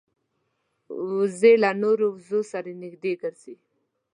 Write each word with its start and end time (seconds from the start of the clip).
وزې 1.17 1.53
له 1.63 1.71
نورو 1.83 2.05
وزو 2.17 2.39
سره 2.51 2.69
نږدې 2.81 3.13
ګرځي 3.21 3.55